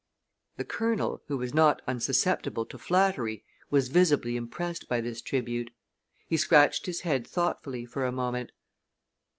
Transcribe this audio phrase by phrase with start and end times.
[0.57, 5.69] The Colonel, who was not unsusceptible to flattery, was visibly impressed by this tribute.
[6.27, 8.51] He scratched his head thoughtfully for a moment.